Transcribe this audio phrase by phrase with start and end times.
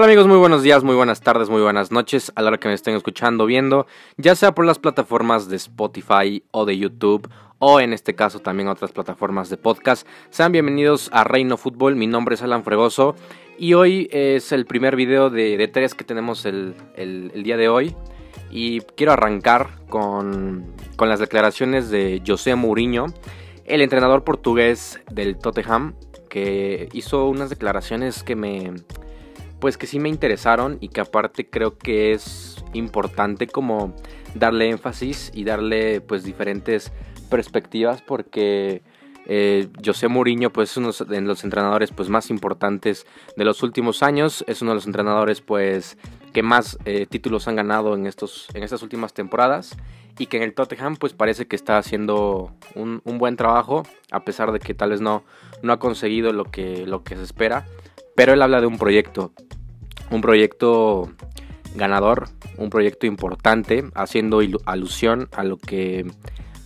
[0.00, 2.68] Hola amigos, muy buenos días, muy buenas tardes, muy buenas noches a la hora que
[2.68, 7.28] me estén escuchando, viendo, ya sea por las plataformas de Spotify o de YouTube
[7.58, 10.08] o en este caso también otras plataformas de podcast.
[10.30, 13.14] Sean bienvenidos a Reino Fútbol, mi nombre es Alan Fregoso
[13.58, 16.74] y hoy es el primer video de, tres que tenemos el,
[17.34, 17.94] día de hoy
[18.50, 20.64] y quiero arrancar con,
[20.96, 23.04] con las declaraciones de José Mourinho,
[23.66, 25.94] el entrenador portugués del Tottenham,
[26.30, 28.72] que hizo unas declaraciones que me
[29.60, 33.94] pues que sí me interesaron y que aparte creo que es importante como
[34.34, 36.92] darle énfasis y darle pues diferentes
[37.28, 38.82] perspectivas porque
[39.26, 44.02] eh, José Mourinho pues es uno de los entrenadores pues más importantes de los últimos
[44.02, 44.44] años.
[44.48, 45.98] Es uno de los entrenadores pues
[46.32, 49.76] que más eh, títulos han ganado en estos en estas últimas temporadas
[50.18, 54.24] y que en el Tottenham pues parece que está haciendo un, un, buen trabajo a
[54.24, 55.24] pesar de que tal vez no
[55.62, 57.66] no ha conseguido lo que lo que se espera
[58.20, 59.32] pero él habla de un proyecto
[60.10, 61.08] un proyecto
[61.74, 66.04] ganador, un proyecto importante, haciendo alusión a lo que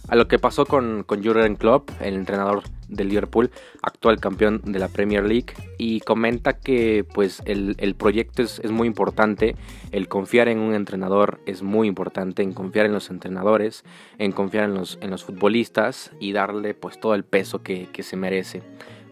[0.09, 4.81] a lo que pasó con, con Jurgen Klopp, el entrenador del Liverpool, actual campeón de
[4.81, 9.55] la Premier League, y comenta que pues el, proyecto es, es, muy importante,
[9.93, 13.85] el confiar en un entrenador es muy importante, en confiar en los entrenadores,
[14.19, 18.03] en confiar en los, en los futbolistas y darle pues todo el peso que, que
[18.03, 18.65] se merece.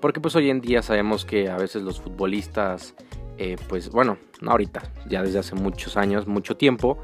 [0.03, 2.95] Porque pues hoy en día sabemos que a veces los futbolistas
[3.39, 6.99] eh, pues bueno, no ahorita, ya desde hace muchos años, mucho tiempo,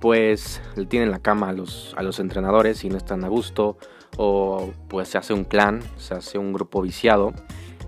[0.00, 3.76] pues le tienen la cama a los, a los entrenadores y no están a gusto
[4.16, 7.34] o pues se hace un clan, se hace un grupo viciado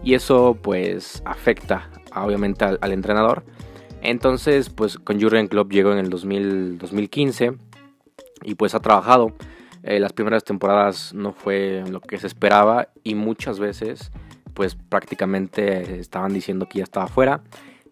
[0.02, 3.44] y eso pues afecta obviamente al, entrenador.
[4.02, 7.52] Entonces pues con Jurgen Klopp llegó en el 2015
[8.42, 9.34] y pues ha trabajado.
[9.84, 14.10] Eh, las primeras temporadas no fue lo que se esperaba y muchas veces
[14.58, 17.42] pues prácticamente estaban diciendo que ya estaba fuera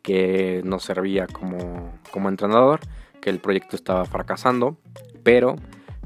[0.03, 2.81] que no servía como, como entrenador,
[3.21, 4.77] que el proyecto estaba fracasando,
[5.22, 5.54] pero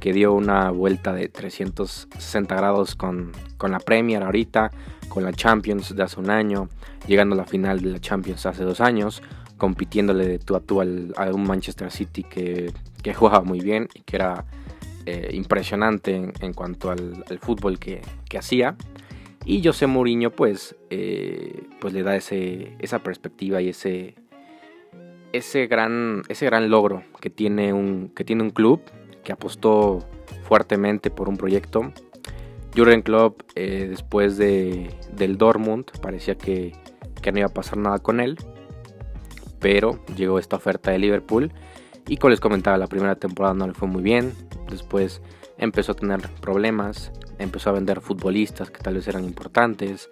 [0.00, 4.70] que dio una vuelta de 360 grados con, con, la Premier ahorita,
[5.08, 6.68] con la Champions de hace un año,
[7.06, 9.22] llegando a la final de la Champions hace dos años,
[9.56, 12.70] compitiéndole de tú a tú a un Manchester City que,
[13.02, 14.44] que, jugaba muy bien y que era
[15.06, 18.76] eh, impresionante en, cuanto al, al fútbol que, que, hacía.
[19.44, 24.14] Y José Mourinho pues, eh, pues le da ese, esa perspectiva y ese,
[25.32, 28.82] ese, gran, ese gran logro que tiene, un, que tiene un club
[29.24, 30.06] que apostó
[30.44, 31.92] fuertemente por un proyecto.
[32.76, 36.72] Jurgen Klopp eh, después de, del Dortmund parecía que,
[37.20, 38.36] que no iba a pasar nada con él,
[39.58, 41.52] pero llegó esta oferta de Liverpool
[42.10, 44.34] y como les comentaba la primera temporada no le fue muy bien,
[44.68, 45.22] después
[45.58, 50.10] empezó a tener problemas, empezó a vender futbolistas que tal vez eran importantes,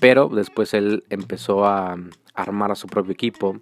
[0.00, 1.98] pero después él empezó a
[2.32, 3.60] armar a su propio equipo.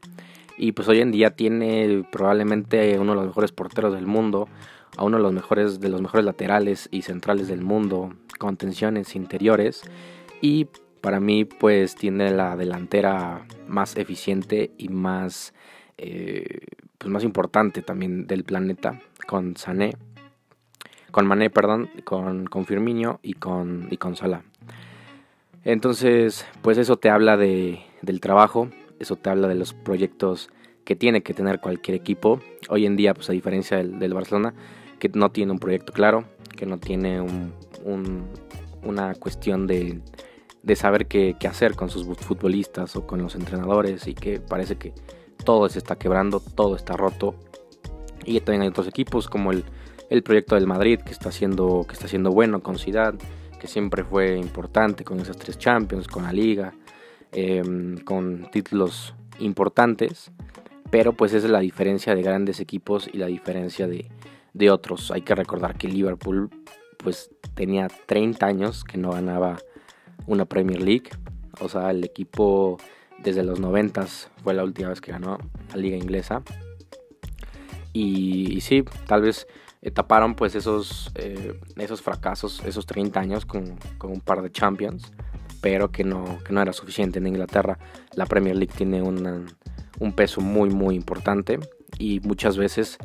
[0.56, 4.48] Y pues hoy en día tiene probablemente uno de los mejores porteros del mundo,
[4.96, 9.16] a uno de los mejores de los mejores laterales y centrales del mundo, con tensiones
[9.16, 9.82] interiores.
[10.40, 10.68] Y
[11.00, 15.52] para mí pues tiene la delantera más eficiente y más
[16.02, 16.60] eh,
[16.98, 19.92] pues más importante también del planeta con Sané
[21.12, 24.42] con Mané, perdón, con, con Firmino y con, y con Salah.
[25.62, 28.68] Entonces, pues eso te habla de, del trabajo,
[28.98, 30.50] eso te habla de los proyectos
[30.84, 32.40] que tiene que tener cualquier equipo.
[32.68, 34.54] Hoy en día, pues a diferencia del, Barcelona,
[34.98, 36.24] que no tiene un proyecto claro,
[36.56, 37.52] que no tiene un,
[38.82, 40.00] una cuestión de,
[40.62, 44.94] de saber qué, hacer con sus futbolistas o con los entrenadores y que parece que
[45.44, 47.34] todo se está quebrando, todo está roto.
[48.24, 49.64] Y también hay otros equipos como el,
[50.10, 53.14] el proyecto del Madrid que está haciendo, que está haciendo bueno con Ciudad,
[53.58, 56.74] que siempre fue importante con esas tres Champions, con la Liga,
[57.30, 60.32] em, con títulos importantes,
[60.90, 64.10] pero pues es la diferencia de grandes equipos y la diferencia de,
[64.52, 65.10] de otros.
[65.10, 66.50] Hay que recordar que Liverpool
[66.98, 69.58] pues tenía 30 años que no ganaba
[70.26, 71.10] una Premier League,
[71.60, 72.78] o sea, el equipo
[73.22, 74.06] desde los 90
[74.42, 75.38] fue la última vez que ganó
[75.70, 76.42] la liga inglesa.
[77.92, 79.46] Y, sí, tal vez
[79.94, 85.12] taparon pues esos, eh, esos fracasos, esos 30 años con, con, un par de Champions,
[85.60, 87.78] pero que no, que no era suficiente en Inglaterra.
[88.14, 91.58] La Premier League tiene un peso muy muy importante
[91.98, 92.98] y muchas veces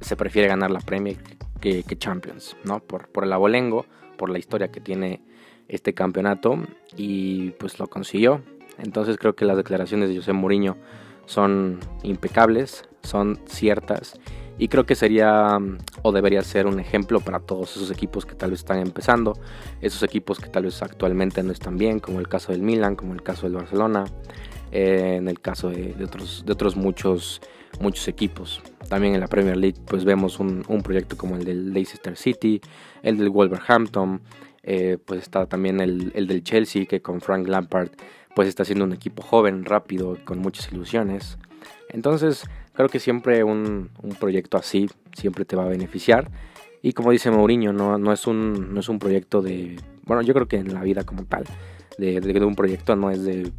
[0.00, 1.16] se prefiere ganar la Premier
[1.60, 2.80] que, que Champions, ¿no?
[2.80, 5.22] Por, por el abolengo, por la historia que tiene
[5.68, 6.58] este campeonato
[6.96, 8.42] y pues lo consiguió.
[8.78, 10.76] Entonces creo que las declaraciones de José Mourinho
[11.26, 14.18] son impecables, son ciertas
[14.58, 15.58] y creo que sería
[16.02, 19.36] o debería ser un ejemplo para todos esos equipos que tal vez están empezando,
[19.80, 23.14] esos equipos que tal vez actualmente no están bien, como el caso del Milan, como
[23.14, 24.04] el caso del Barcelona,
[24.70, 27.40] eh, en el caso de, otros, muchos,
[28.06, 28.62] equipos.
[28.88, 32.60] También en la Premier League pues vemos un, proyecto como el del Leicester City,
[33.02, 34.20] el del Wolverhampton,
[34.62, 37.90] eh, pues está también el, del Chelsea que con Frank Lampard
[38.34, 41.38] pues está siendo un equipo joven, rápido, con muchas ilusiones.
[41.88, 46.30] Entonces creo que siempre un, proyecto así siempre te va a beneficiar.
[46.82, 49.80] Y como dice Mourinho, no, es un, proyecto de...
[50.04, 51.44] Bueno, yo creo que en la vida como tal,
[51.96, 53.50] de, de, un proyecto no es de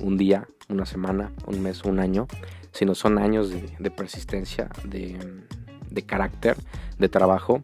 [0.00, 2.28] un día, una semana, un mes, un año,
[2.72, 6.56] sino son años de, persistencia, de, carácter,
[6.98, 7.62] de trabajo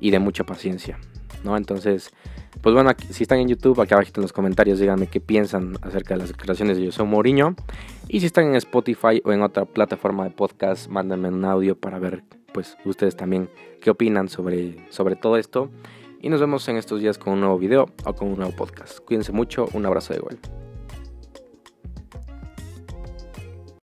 [0.00, 0.98] y de mucha paciencia.
[1.44, 1.56] ¿No?
[1.56, 2.10] Entonces,
[2.62, 6.14] pues bueno, si están en YouTube, aquí abajo en los comentarios díganme qué piensan acerca
[6.14, 7.54] de las declaraciones de José Mourinho.
[8.08, 11.98] Y si están en Spotify o en otra plataforma de podcast, mándenme un audio para
[11.98, 13.48] ver, pues, ustedes también
[13.80, 15.70] qué opinan sobre, sobre todo esto.
[16.20, 18.98] Y nos vemos en estos días con un nuevo video o con un nuevo podcast.
[19.00, 20.63] Cuídense mucho, un abrazo de gol.